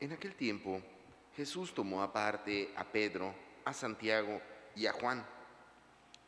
En 0.00 0.12
aquel 0.12 0.34
tiempo, 0.34 0.82
Jesús 1.36 1.74
tomó 1.74 2.02
aparte 2.02 2.72
a 2.76 2.84
Pedro, 2.84 3.34
a 3.64 3.72
Santiago 3.72 4.40
y 4.76 4.86
a 4.86 4.92
Juan. 4.92 5.24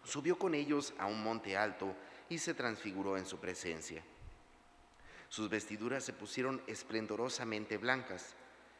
Subió 0.04 0.38
con 0.38 0.54
ellos 0.54 0.94
a 0.98 1.06
un 1.06 1.22
monte 1.22 1.56
alto 1.56 1.94
y 2.28 2.38
se 2.38 2.54
transfiguró 2.54 3.16
en 3.16 3.26
su 3.26 3.38
presencia. 3.38 4.02
Sus 5.28 5.50
vestiduras 5.50 6.04
se 6.04 6.12
pusieron 6.12 6.62
esplendorosamente 6.66 7.76
blancas, 7.76 8.34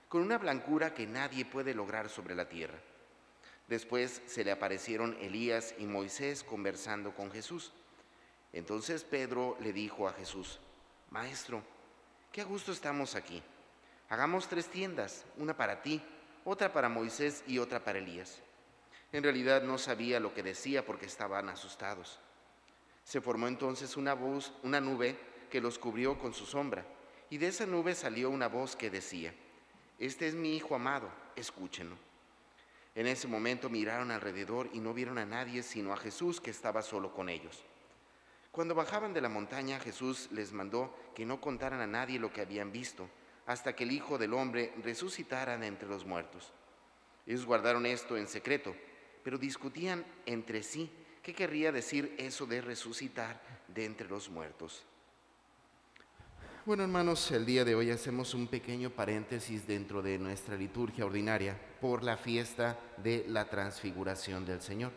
con 0.09 0.23
una 0.23 0.39
blancura 0.39 0.95
que 0.95 1.07
nadie 1.07 1.45
puede 1.45 1.75
lograr 1.75 2.09
sobre 2.09 2.34
la 2.34 2.48
tierra. 2.48 2.79
Después 3.68 4.23
se 4.27 4.45
le 4.45 4.53
aparecieron 4.53 5.16
Elías 5.21 5.75
y 5.79 5.87
Moisés 5.87 6.45
conversando 6.45 7.14
con 7.14 7.32
Jesús. 7.32 7.73
Entonces 8.53 9.03
Pedro 9.03 9.57
le 9.61 9.73
dijo 9.73 10.09
a 10.09 10.12
Jesús, 10.12 10.61
Maestro, 11.11 11.62
qué 12.30 12.45
gusto 12.45 12.71
estamos 12.71 13.16
aquí. 13.16 13.43
Hagamos 14.09 14.48
tres 14.48 14.69
tiendas, 14.69 15.24
una 15.37 15.56
para 15.56 15.83
ti, 15.83 16.01
otra 16.45 16.73
para 16.73 16.88
Moisés 16.88 17.42
y 17.47 17.59
otra 17.59 17.83
para 17.83 17.98
Elías. 17.98 18.41
En 19.12 19.23
realidad 19.23 19.62
no 19.62 19.78
sabía 19.78 20.20
lo 20.20 20.33
que 20.33 20.42
decía 20.42 20.84
porque 20.84 21.06
estaban 21.06 21.48
asustados. 21.48 22.20
Se 23.02 23.20
formó 23.20 23.48
entonces 23.48 23.97
una 23.97 24.14
voz, 24.14 24.52
una 24.62 24.80
nube 24.80 25.19
que 25.50 25.61
los 25.61 25.78
cubrió 25.78 26.19
con 26.19 26.34
su 26.34 26.47
sombra, 26.47 26.84
y 27.30 27.38
de 27.38 27.48
esa 27.48 27.66
nube 27.66 27.95
salió 27.95 28.30
una 28.30 28.48
voz 28.48 28.77
que 28.77 28.91
decía, 28.91 29.34
Este 29.98 30.28
es 30.28 30.34
mi 30.34 30.56
Hijo 30.56 30.77
amado, 30.77 31.09
escúchenlo. 31.34 31.97
En 32.95 33.06
ese 33.06 33.28
momento 33.28 33.69
miraron 33.69 34.11
alrededor 34.11 34.70
y 34.73 34.80
no 34.80 34.95
vieron 34.95 35.19
a 35.19 35.27
nadie 35.27 35.62
sino 35.62 35.92
a 35.92 35.97
Jesús 35.97 36.41
que 36.41 36.50
estaba 36.50 36.80
solo 36.83 37.12
con 37.12 37.28
ellos. 37.28 37.62
Cuando 38.52 38.75
bajaban 38.75 39.12
de 39.12 39.20
la 39.20 39.28
montaña, 39.28 39.78
Jesús 39.80 40.28
les 40.33 40.52
mandó 40.52 40.97
que 41.14 41.27
no 41.27 41.41
contaran 41.41 41.80
a 41.80 41.86
nadie 41.86 42.19
lo 42.19 42.33
que 42.33 42.41
habían 42.41 42.73
visto, 42.73 43.09
hasta 43.46 43.74
que 43.74 43.84
el 43.84 43.92
Hijo 43.92 44.18
del 44.18 44.34
Hombre 44.34 44.74
resucitara 44.82 45.56
de 45.56 45.66
entre 45.66 45.88
los 45.88 46.05
muertos. 46.05 46.52
Ellos 47.27 47.47
guardaron 47.47 47.86
esto 47.86 48.16
en 48.16 48.27
secreto, 48.27 48.75
pero 49.22 49.38
discutían 49.38 50.05
entre 50.27 50.62
sí 50.62 50.91
qué 51.22 51.34
querría 51.34 51.72
decir 51.72 52.14
eso 52.19 52.47
de 52.47 52.61
resucitar 52.61 53.41
de 53.69 53.84
entre 53.84 54.08
los 54.08 54.28
muertos. 54.30 54.84
Bueno, 56.64 56.83
hermanos, 56.83 57.30
el 57.30 57.47
día 57.47 57.64
de 57.64 57.77
hoy 57.77 57.91
hacemos 57.91 58.34
un 58.34 58.48
pequeño 58.48 58.91
paréntesis 58.91 59.69
dentro 59.69 60.03
de 60.03 60.19
nuestra 60.19 60.56
liturgia 60.56 61.06
ordinaria 61.06 61.56
por 61.81 62.03
la 62.03 62.16
fiesta 62.16 62.77
de 62.97 63.25
la 63.28 63.48
transfiguración 63.48 64.44
del 64.44 64.60
Señor. 64.60 64.91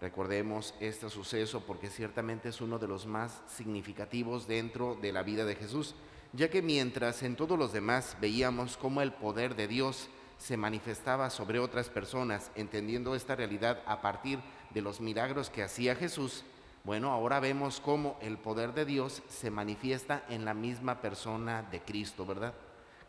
Recordemos 0.00 0.74
este 0.80 1.08
suceso 1.08 1.64
porque 1.64 1.90
ciertamente 1.90 2.48
es 2.48 2.60
uno 2.60 2.78
de 2.80 2.88
los 2.88 3.06
más 3.06 3.42
significativos 3.46 4.48
dentro 4.48 4.96
de 4.96 5.12
la 5.12 5.22
vida 5.22 5.44
de 5.44 5.54
Jesús, 5.54 5.94
ya 6.32 6.48
que 6.48 6.62
mientras 6.62 7.22
en 7.22 7.36
todos 7.36 7.58
los 7.58 7.72
demás 7.72 8.16
veíamos 8.20 8.76
cómo 8.76 9.02
el 9.02 9.12
poder 9.12 9.56
de 9.56 9.68
Dios 9.68 10.08
se 10.38 10.56
manifestaba 10.56 11.28
sobre 11.28 11.58
otras 11.58 11.88
personas, 11.88 12.50
entendiendo 12.54 13.14
esta 13.14 13.36
realidad 13.36 13.82
a 13.86 14.00
partir 14.00 14.40
de 14.70 14.80
los 14.80 15.00
milagros 15.00 15.50
que 15.50 15.62
hacía 15.62 15.94
Jesús, 15.96 16.44
bueno, 16.82 17.10
ahora 17.10 17.40
vemos 17.40 17.78
cómo 17.80 18.16
el 18.22 18.38
poder 18.38 18.72
de 18.72 18.86
Dios 18.86 19.22
se 19.28 19.50
manifiesta 19.50 20.24
en 20.30 20.46
la 20.46 20.54
misma 20.54 21.02
persona 21.02 21.62
de 21.70 21.80
Cristo, 21.80 22.24
¿verdad? 22.24 22.54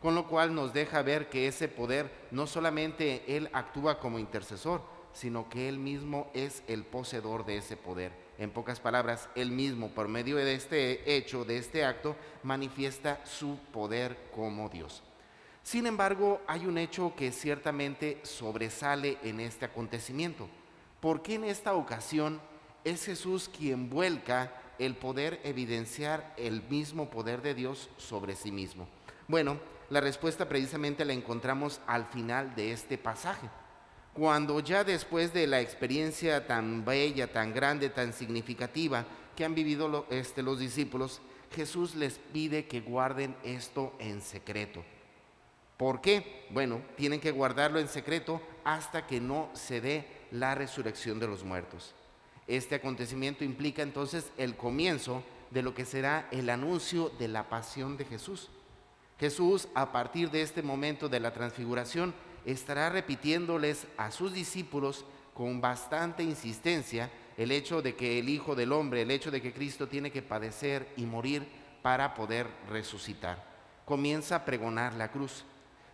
Con 0.00 0.14
lo 0.14 0.26
cual 0.26 0.54
nos 0.54 0.74
deja 0.74 1.00
ver 1.00 1.30
que 1.30 1.46
ese 1.46 1.68
poder 1.68 2.10
no 2.32 2.46
solamente 2.46 3.24
Él 3.34 3.48
actúa 3.54 3.98
como 3.98 4.18
intercesor, 4.18 4.82
sino 5.12 5.48
que 5.48 5.68
Él 5.68 5.78
mismo 5.78 6.30
es 6.34 6.62
el 6.66 6.84
poseedor 6.84 7.44
de 7.44 7.58
ese 7.58 7.76
poder. 7.76 8.12
En 8.38 8.50
pocas 8.50 8.80
palabras, 8.80 9.28
Él 9.34 9.50
mismo, 9.52 9.90
por 9.90 10.08
medio 10.08 10.36
de 10.36 10.54
este 10.54 11.16
hecho, 11.16 11.44
de 11.44 11.58
este 11.58 11.84
acto, 11.84 12.16
manifiesta 12.42 13.24
su 13.24 13.58
poder 13.72 14.16
como 14.34 14.68
Dios. 14.68 15.02
Sin 15.62 15.86
embargo, 15.86 16.40
hay 16.46 16.66
un 16.66 16.76
hecho 16.76 17.14
que 17.16 17.30
ciertamente 17.30 18.18
sobresale 18.24 19.18
en 19.22 19.38
este 19.38 19.66
acontecimiento. 19.66 20.48
¿Por 21.00 21.22
qué 21.22 21.34
en 21.34 21.44
esta 21.44 21.74
ocasión 21.74 22.40
es 22.84 23.04
Jesús 23.04 23.48
quien 23.48 23.88
vuelca 23.88 24.52
el 24.78 24.96
poder 24.96 25.40
evidenciar 25.44 26.34
el 26.36 26.62
mismo 26.68 27.10
poder 27.10 27.42
de 27.42 27.54
Dios 27.54 27.90
sobre 27.96 28.34
sí 28.34 28.50
mismo? 28.50 28.88
Bueno, 29.28 29.58
la 29.88 30.00
respuesta 30.00 30.48
precisamente 30.48 31.04
la 31.04 31.12
encontramos 31.12 31.80
al 31.86 32.06
final 32.06 32.54
de 32.56 32.72
este 32.72 32.98
pasaje. 32.98 33.48
Cuando 34.14 34.60
ya 34.60 34.84
después 34.84 35.32
de 35.32 35.46
la 35.46 35.60
experiencia 35.60 36.46
tan 36.46 36.84
bella, 36.84 37.32
tan 37.32 37.54
grande, 37.54 37.88
tan 37.88 38.12
significativa 38.12 39.06
que 39.34 39.44
han 39.44 39.54
vivido 39.54 40.06
este, 40.10 40.42
los 40.42 40.58
discípulos, 40.58 41.22
Jesús 41.54 41.94
les 41.94 42.18
pide 42.18 42.66
que 42.66 42.80
guarden 42.80 43.34
esto 43.42 43.94
en 43.98 44.20
secreto. 44.20 44.84
¿Por 45.78 46.00
qué? 46.00 46.46
Bueno, 46.50 46.82
tienen 46.96 47.20
que 47.20 47.30
guardarlo 47.30 47.80
en 47.80 47.88
secreto 47.88 48.40
hasta 48.64 49.06
que 49.06 49.20
no 49.20 49.50
se 49.54 49.80
dé 49.80 50.06
la 50.30 50.54
resurrección 50.54 51.18
de 51.18 51.26
los 51.26 51.42
muertos. 51.42 51.94
Este 52.46 52.74
acontecimiento 52.74 53.44
implica 53.44 53.82
entonces 53.82 54.30
el 54.36 54.56
comienzo 54.56 55.22
de 55.50 55.62
lo 55.62 55.74
que 55.74 55.84
será 55.84 56.28
el 56.30 56.50
anuncio 56.50 57.10
de 57.18 57.28
la 57.28 57.48
pasión 57.48 57.96
de 57.96 58.04
Jesús. 58.04 58.50
Jesús, 59.18 59.68
a 59.74 59.92
partir 59.92 60.30
de 60.30 60.42
este 60.42 60.62
momento 60.62 61.08
de 61.08 61.20
la 61.20 61.32
transfiguración, 61.32 62.14
estará 62.44 62.90
repitiéndoles 62.90 63.86
a 63.96 64.10
sus 64.10 64.32
discípulos 64.32 65.04
con 65.34 65.60
bastante 65.60 66.22
insistencia 66.22 67.10
el 67.36 67.50
hecho 67.50 67.82
de 67.82 67.94
que 67.94 68.18
el 68.18 68.28
Hijo 68.28 68.54
del 68.54 68.72
Hombre, 68.72 69.02
el 69.02 69.10
hecho 69.10 69.30
de 69.30 69.40
que 69.40 69.52
Cristo 69.52 69.88
tiene 69.88 70.10
que 70.10 70.22
padecer 70.22 70.92
y 70.96 71.06
morir 71.06 71.46
para 71.82 72.14
poder 72.14 72.46
resucitar. 72.68 73.44
Comienza 73.84 74.36
a 74.36 74.44
pregonar 74.44 74.94
la 74.94 75.10
cruz, 75.10 75.44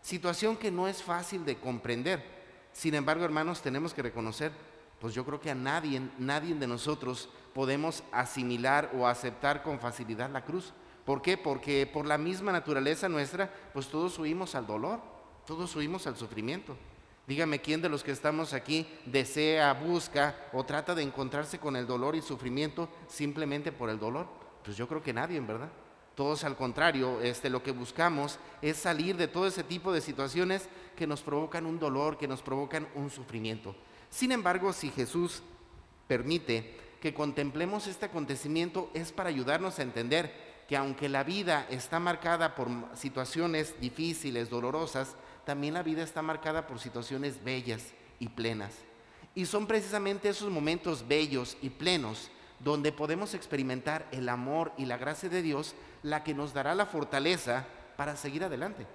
situación 0.03 0.57
que 0.57 0.71
no 0.71 0.89
es 0.89 1.03
fácil 1.03 1.45
de 1.45 1.57
comprender. 1.57 2.39
Sin 2.73 2.95
embargo, 2.95 3.25
hermanos, 3.25 3.63
tenemos 3.63 3.95
que 3.95 4.03
reconocer 4.03 4.53
pues 5.01 5.15
yo 5.15 5.25
creo 5.25 5.41
que 5.41 5.51
a 5.51 5.55
nadie, 5.55 6.03
nadie 6.19 6.55
de 6.55 6.67
nosotros 6.67 7.29
podemos 7.55 8.03
asimilar 8.13 8.91
o 8.97 9.07
aceptar 9.07 9.63
con 9.63 9.79
facilidad 9.79 10.31
la 10.31 10.45
cruz. 10.45 10.73
¿Por 11.05 11.23
qué? 11.23 11.37
Porque 11.39 11.87
por 11.87 12.05
la 12.07 12.19
misma 12.19 12.53
naturaleza 12.53 13.09
nuestra, 13.09 13.53
pues 13.73 13.89
todos 13.89 14.19
huimos 14.19 14.55
al 14.55 14.67
dolor, 14.67 15.01
todos 15.49 15.75
huimos 15.77 16.07
al 16.07 16.15
sufrimiento. 16.15 16.77
Dígame 17.27 17.63
quién 17.63 17.81
de 17.81 17.89
los 17.89 18.05
que 18.05 18.11
estamos 18.11 18.53
aquí 18.53 18.87
desea, 19.07 19.73
busca 19.73 20.37
o 20.53 20.63
trata 20.63 20.95
de 20.95 21.03
encontrarse 21.03 21.59
con 21.59 21.75
el 21.75 21.87
dolor 21.87 22.15
y 22.15 22.21
sufrimiento 22.21 22.91
simplemente 23.09 23.73
por 23.73 23.89
el 23.89 23.99
dolor. 23.99 24.29
Pues 24.63 24.77
yo 24.77 24.87
creo 24.87 25.03
que 25.03 25.15
nadie, 25.15 25.39
en 25.39 25.47
verdad. 25.47 25.71
Todos 26.15 26.45
al 26.45 26.55
contrario, 26.55 27.23
este, 27.23 27.49
lo 27.49 27.63
que 27.63 27.71
buscamos 27.71 28.39
es 28.61 28.77
salir 28.77 29.17
de 29.17 29.27
todo 29.27 29.47
ese 29.47 29.65
tipo 29.65 29.91
de 29.91 30.03
situaciones 30.03 30.69
que 30.95 31.07
nos 31.07 31.23
provocan 31.23 31.65
un 31.65 31.79
dolor, 31.79 32.19
que 32.19 32.29
nos 32.29 32.43
provocan 32.43 32.87
un 32.95 33.09
sufrimiento. 33.09 33.75
Sin 34.11 34.33
embargo, 34.33 34.75
si 34.75 34.91
Jesús 34.91 35.43
permite 36.09 36.77
que 37.01 37.15
contemplemos 37.15 37.87
este 37.87 38.05
acontecimiento, 38.05 38.91
es 38.93 39.13
para 39.13 39.31
ayudarnos 39.31 39.79
a 39.79 39.83
entender 39.83 40.58
que 40.69 40.77
aunque 40.77 41.09
la 41.09 41.25
vida 41.25 41.67
está 41.71 41.99
marcada 41.99 42.55
por 42.55 42.69
situaciones 42.95 43.81
difíciles, 43.81 44.51
dolorosas, 44.51 45.17
también 45.47 45.73
la 45.73 45.83
vida 45.83 46.03
está 46.03 46.21
marcada 46.21 46.67
por 46.67 46.79
situaciones 46.79 47.43
bellas 47.43 47.95
y 48.19 48.29
plenas. 48.29 48.75
Y 49.35 49.47
son 49.47 49.67
precisamente 49.67 50.29
esos 50.29 50.51
momentos 50.51 51.09
bellos 51.09 51.57
y 51.63 51.71
plenos 51.71 52.31
donde 52.61 52.93
podemos 52.93 53.33
experimentar 53.33 54.07
el 54.13 54.29
amor 54.29 54.73
y 54.77 54.85
la 54.85 54.99
gracia 54.99 55.31
de 55.31 55.41
Dios, 55.41 55.75
la 56.03 56.23
que 56.23 56.35
nos 56.35 56.53
dará 56.53 56.75
la 56.75 56.85
fortaleza 56.85 57.65
para 57.97 58.15
seguir 58.15 58.45
adelante. 58.45 58.87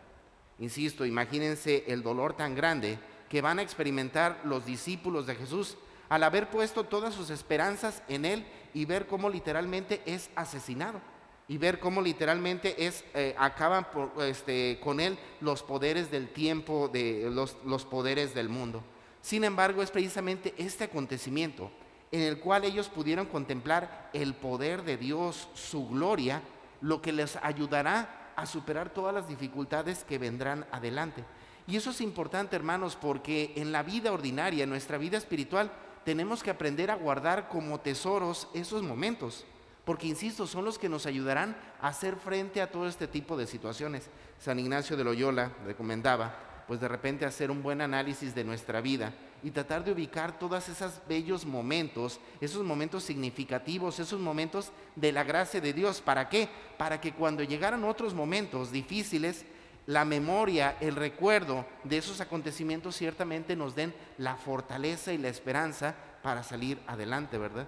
Insisto, 0.60 1.08
imagínense 1.08 1.86
el 1.88 2.04
dolor 2.04 2.36
tan 2.36 2.54
grande 2.54 3.00
que 3.30 3.42
van 3.42 3.58
a 3.58 3.64
experimentar 3.64 4.42
los 4.44 4.64
discípulos 4.64 5.26
de 5.26 5.34
Jesús 5.34 5.76
al 6.08 6.22
haber 6.22 6.52
puesto 6.52 6.84
todas 6.84 7.16
sus 7.16 7.32
esperanzas 7.32 8.04
en 8.08 8.26
Él 8.26 8.46
y 8.76 8.86
ver 8.86 9.08
cómo 9.08 9.28
literalmente 9.28 10.04
es 10.06 10.30
asesinado 10.36 11.02
y 11.48 11.58
ver 11.58 11.80
cómo 11.80 12.02
literalmente 12.02 12.86
es, 12.86 13.04
eh, 13.14 13.36
acaban 13.38 13.88
este, 14.20 14.80
con 14.82 15.00
Él 15.00 15.18
los 15.42 15.64
poderes 15.64 16.10
del 16.10 16.30
tiempo, 16.30 16.88
de 16.88 17.30
los, 17.32 17.58
los 17.66 17.86
poderes 17.86 18.34
del 18.34 18.50
mundo. 18.50 18.84
Sin 19.22 19.44
embargo, 19.44 19.82
es 19.82 19.92
precisamente 19.92 20.54
este 20.58 20.86
acontecimiento 20.86 21.72
en 22.14 22.22
el 22.22 22.40
cual 22.40 22.64
ellos 22.64 22.90
pudieron 22.90 23.26
contemplar 23.26 24.12
el 24.14 24.36
poder 24.36 24.84
de 24.84 24.98
Dios, 24.98 25.50
su 25.56 25.88
gloria, 25.88 26.44
lo 26.80 27.02
que 27.02 27.12
les 27.12 27.38
ayudará 27.38 28.32
a 28.36 28.46
superar 28.46 28.92
todas 28.92 29.16
las 29.16 29.28
dificultades 29.28 30.04
que 30.04 30.20
vendrán 30.20 30.66
adelante. 30.72 31.24
Y 31.66 31.76
eso 31.76 31.90
es 31.90 32.02
importante, 32.02 32.56
hermanos, 32.56 32.96
porque 32.96 33.54
en 33.56 33.72
la 33.72 33.82
vida 33.82 34.12
ordinaria, 34.12 34.64
en 34.64 34.70
nuestra 34.70 35.00
vida 35.00 35.18
espiritual, 35.18 35.72
tenemos 36.06 36.44
que 36.44 36.52
aprender 36.52 36.92
a 36.92 36.96
guardar 36.96 37.48
como 37.50 37.80
tesoros 37.80 38.48
esos 38.54 38.84
momentos. 38.84 39.46
Porque, 39.86 40.08
insisto, 40.08 40.48
son 40.48 40.64
los 40.64 40.80
que 40.80 40.90
nos 40.90 41.06
ayudarán 41.06 41.58
a 41.82 41.90
hacer 41.90 42.16
frente 42.16 42.62
a 42.62 42.72
todo 42.72 42.88
este 42.88 43.08
tipo 43.08 43.36
de 43.36 43.48
situaciones. 43.48 44.10
San 44.40 44.60
Ignacio 44.60 44.96
de 44.96 45.04
Loyola 45.04 45.52
recomendaba, 45.66 46.64
pues 46.68 46.80
de 46.80 46.88
repente 46.88 47.26
hacer 47.26 47.52
un 47.52 47.62
buen 47.62 47.82
análisis 47.82 48.34
de 48.34 48.46
nuestra 48.46 48.80
vida 48.80 49.14
y 49.44 49.52
tratar 49.52 49.84
de 49.84 49.92
ubicar 49.92 50.40
todos 50.40 50.70
esos 50.70 51.02
bellos 51.08 51.46
momentos, 51.46 52.22
esos 52.40 52.64
momentos 52.64 53.04
significativos, 53.04 54.00
esos 54.00 54.22
momentos 54.22 54.72
de 54.96 55.12
la 55.12 55.26
gracia 55.26 55.60
de 55.60 55.74
Dios. 55.74 56.00
¿Para 56.00 56.30
qué? 56.30 56.48
Para 56.78 57.02
que 57.02 57.14
cuando 57.14 57.44
llegaran 57.44 57.84
otros 57.84 58.14
momentos 58.14 58.72
difíciles, 58.72 59.46
la 59.86 60.06
memoria, 60.06 60.78
el 60.80 60.96
recuerdo 60.96 61.66
de 61.84 61.98
esos 61.98 62.22
acontecimientos 62.22 62.96
ciertamente 62.96 63.58
nos 63.58 63.76
den 63.76 63.94
la 64.18 64.38
fortaleza 64.38 65.12
y 65.12 65.18
la 65.18 65.28
esperanza 65.28 65.94
para 66.22 66.42
salir 66.42 66.80
adelante, 66.88 67.38
¿verdad? 67.38 67.68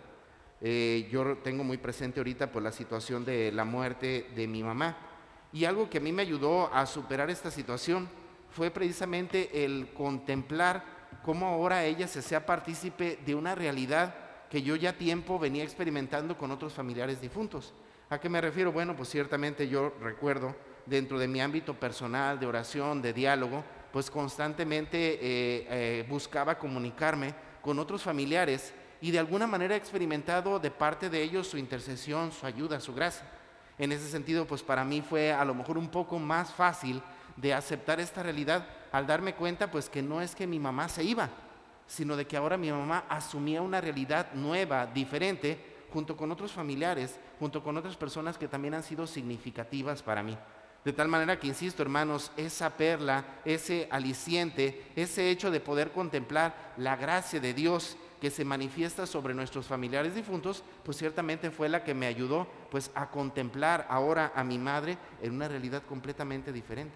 Eh, 0.61 1.07
yo 1.11 1.37
tengo 1.37 1.63
muy 1.63 1.77
presente 1.77 2.19
ahorita 2.19 2.51
pues, 2.51 2.63
la 2.63 2.71
situación 2.71 3.25
de 3.25 3.51
la 3.51 3.65
muerte 3.65 4.27
de 4.35 4.47
mi 4.47 4.63
mamá. 4.63 4.97
Y 5.51 5.65
algo 5.65 5.89
que 5.89 5.99
a 5.99 6.01
mí 6.01 6.11
me 6.11 6.21
ayudó 6.21 6.73
a 6.73 6.85
superar 6.85 7.29
esta 7.29 7.51
situación 7.51 8.09
fue 8.49 8.71
precisamente 8.71 9.65
el 9.65 9.93
contemplar 9.93 10.83
cómo 11.23 11.47
ahora 11.47 11.83
ella 11.85 12.07
se 12.07 12.21
sea 12.21 12.45
partícipe 12.45 13.19
de 13.25 13.35
una 13.35 13.55
realidad 13.55 14.15
que 14.49 14.61
yo 14.61 14.75
ya 14.75 14.93
tiempo 14.93 15.39
venía 15.39 15.63
experimentando 15.63 16.37
con 16.37 16.51
otros 16.51 16.73
familiares 16.73 17.19
difuntos. 17.19 17.73
¿A 18.09 18.19
qué 18.19 18.29
me 18.29 18.39
refiero? 18.39 18.71
Bueno, 18.71 18.95
pues 18.95 19.09
ciertamente 19.09 19.67
yo 19.67 19.93
recuerdo 19.99 20.55
dentro 20.85 21.17
de 21.17 21.27
mi 21.27 21.41
ámbito 21.41 21.73
personal, 21.73 22.39
de 22.39 22.45
oración, 22.45 23.01
de 23.01 23.13
diálogo, 23.13 23.63
pues 23.91 24.11
constantemente 24.11 25.13
eh, 25.13 25.67
eh, 25.69 26.05
buscaba 26.07 26.57
comunicarme 26.57 27.33
con 27.61 27.79
otros 27.79 28.03
familiares 28.03 28.73
y 29.05 29.11
de 29.11 29.19
alguna 29.19 29.45
manera 29.45 29.75
he 29.75 29.77
experimentado 29.77 30.57
de 30.57 30.71
parte 30.71 31.11
de 31.11 31.21
ellos 31.21 31.45
su 31.45 31.59
intercesión, 31.59 32.31
su 32.31 32.43
ayuda, 32.43 32.79
su 32.79 32.91
gracia. 32.91 33.23
En 33.77 33.91
ese 33.91 34.09
sentido, 34.09 34.47
pues 34.47 34.63
para 34.63 34.83
mí 34.83 35.03
fue 35.07 35.31
a 35.31 35.45
lo 35.45 35.53
mejor 35.53 35.77
un 35.77 35.89
poco 35.89 36.17
más 36.17 36.51
fácil 36.51 37.03
de 37.35 37.53
aceptar 37.53 37.99
esta 37.99 38.23
realidad 38.23 38.65
al 38.91 39.05
darme 39.05 39.35
cuenta 39.35 39.69
pues 39.69 39.89
que 39.89 40.01
no 40.01 40.23
es 40.23 40.33
que 40.33 40.47
mi 40.47 40.57
mamá 40.57 40.89
se 40.89 41.03
iba, 41.03 41.29
sino 41.85 42.15
de 42.15 42.25
que 42.25 42.35
ahora 42.35 42.57
mi 42.57 42.71
mamá 42.71 43.03
asumía 43.07 43.61
una 43.61 43.79
realidad 43.79 44.33
nueva, 44.33 44.87
diferente, 44.87 45.85
junto 45.93 46.17
con 46.17 46.31
otros 46.31 46.51
familiares, 46.51 47.19
junto 47.37 47.61
con 47.61 47.77
otras 47.77 47.95
personas 47.95 48.39
que 48.39 48.47
también 48.47 48.73
han 48.73 48.81
sido 48.81 49.05
significativas 49.05 50.01
para 50.01 50.23
mí. 50.23 50.35
De 50.83 50.93
tal 50.93 51.09
manera 51.09 51.39
que, 51.39 51.45
insisto, 51.45 51.83
hermanos, 51.83 52.31
esa 52.37 52.71
perla, 52.71 53.23
ese 53.45 53.87
aliciente, 53.91 54.91
ese 54.95 55.29
hecho 55.29 55.51
de 55.51 55.59
poder 55.59 55.91
contemplar 55.91 56.73
la 56.77 56.95
gracia 56.95 57.39
de 57.39 57.53
Dios 57.53 57.97
que 58.19 58.31
se 58.31 58.45
manifiesta 58.45 59.05
sobre 59.05 59.33
nuestros 59.33 59.67
familiares 59.67 60.15
difuntos, 60.15 60.63
pues 60.83 60.97
ciertamente 60.97 61.51
fue 61.51 61.69
la 61.69 61.83
que 61.83 61.93
me 61.93 62.07
ayudó 62.07 62.47
pues 62.71 62.91
a 62.95 63.09
contemplar 63.09 63.85
ahora 63.89 64.31
a 64.35 64.43
mi 64.43 64.57
madre 64.57 64.97
en 65.21 65.33
una 65.33 65.47
realidad 65.47 65.83
completamente 65.83 66.51
diferente. 66.51 66.95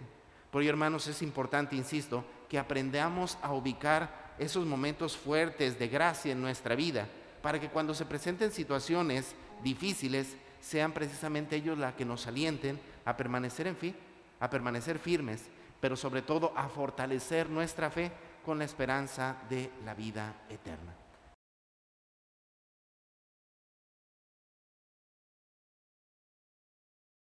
Por 0.51 0.61
ello, 0.61 0.71
hermanos, 0.71 1.07
es 1.07 1.21
importante, 1.21 1.75
insisto, 1.75 2.23
que 2.47 2.57
aprendamos 2.57 3.37
a 3.41 3.53
ubicar 3.53 4.33
esos 4.39 4.65
momentos 4.65 5.15
fuertes 5.15 5.77
de 5.77 5.87
gracia 5.87 6.31
en 6.31 6.41
nuestra 6.41 6.75
vida, 6.75 7.07
para 7.41 7.59
que 7.59 7.69
cuando 7.69 7.93
se 7.93 8.05
presenten 8.05 8.51
situaciones 8.51 9.35
difíciles, 9.63 10.35
sean 10.59 10.91
precisamente 10.91 11.55
ellos 11.55 11.77
las 11.77 11.93
que 11.93 12.05
nos 12.05 12.27
alienten 12.27 12.79
a 13.05 13.15
permanecer 13.15 13.67
en 13.67 13.77
fin, 13.77 13.95
a 14.39 14.49
permanecer 14.49 14.99
firmes, 14.99 15.43
pero 15.79 15.95
sobre 15.95 16.21
todo 16.21 16.51
a 16.55 16.67
fortalecer 16.67 17.49
nuestra 17.49 17.89
fe 17.89 18.11
con 18.43 18.57
la 18.57 18.65
esperanza 18.65 19.37
de 19.49 19.69
la 19.85 19.93
vida 19.93 20.33
eterna. 20.49 20.93